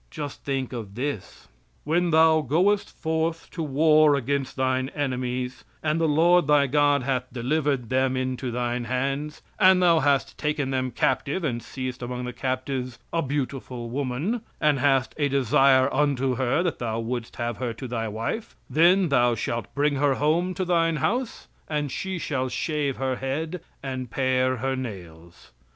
Just 0.09 0.43
think 0.43 0.73
of 0.73 0.95
this: 0.95 1.47
"When 1.83 2.09
thou 2.09 2.41
goest 2.41 2.89
forth 2.89 3.51
to 3.51 3.61
war 3.61 4.15
against 4.15 4.55
thine 4.55 4.89
enemies, 4.95 5.63
and 5.83 6.01
the 6.01 6.07
Lord 6.07 6.47
thy 6.47 6.65
God 6.65 7.03
hath 7.03 7.31
delivered 7.31 7.89
them 7.91 8.17
into 8.17 8.49
thine 8.49 8.85
hands, 8.85 9.43
and 9.59 9.79
thou 9.79 9.99
hast 9.99 10.39
taken 10.39 10.71
them 10.71 10.89
captive, 10.89 11.43
and 11.43 11.61
seest 11.61 12.01
among 12.01 12.25
the 12.25 12.33
captives 12.33 12.97
a 13.13 13.21
beautiful 13.21 13.91
woman 13.91 14.41
and 14.59 14.79
hast 14.79 15.13
a 15.17 15.27
desire 15.29 15.87
unto 15.93 16.33
her 16.35 16.63
that 16.63 16.79
thou 16.79 16.99
wouldst 16.99 17.35
have 17.35 17.57
her 17.57 17.71
to 17.71 17.87
thy 17.87 18.07
wife, 18.07 18.55
then 18.67 19.09
thou 19.09 19.35
shalt 19.35 19.67
bring 19.75 19.97
her 19.97 20.15
home 20.15 20.55
to 20.55 20.65
thine 20.65 20.95
house, 20.95 21.47
and 21.69 21.91
she 21.91 22.17
shall 22.17 22.49
shave 22.49 22.97
her 22.97 23.17
head, 23.17 23.61
and 23.83 24.09
pare 24.09 24.57
her 24.57 24.75
nails." 24.75 25.51